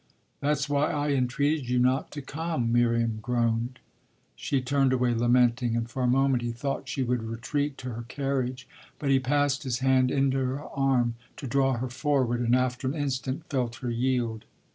That's 0.39 0.67
why 0.67 0.91
I 0.91 1.11
entreated 1.13 1.69
you 1.69 1.77
not 1.77 2.09
to 2.13 2.23
come!" 2.23 2.71
Miriam 2.73 3.19
groaned. 3.21 3.77
She 4.35 4.59
turned 4.59 4.93
away 4.93 5.13
lamenting, 5.13 5.75
and 5.75 5.87
for 5.87 6.01
a 6.01 6.07
moment 6.07 6.41
he 6.41 6.51
thought 6.51 6.89
she 6.89 7.03
would 7.03 7.21
retreat 7.21 7.77
to 7.77 7.91
her 7.91 8.05
carriage. 8.07 8.67
But 8.97 9.11
he 9.11 9.19
passed 9.19 9.61
his 9.61 9.77
hand 9.77 10.09
into 10.09 10.39
her 10.39 10.63
arm, 10.71 11.17
to 11.37 11.45
draw 11.45 11.73
her 11.73 11.89
forward, 11.91 12.39
and 12.41 12.55
after 12.55 12.87
an 12.87 12.95
instant 12.95 13.45
felt 13.47 13.75
her 13.75 13.91
yield. 13.91 14.45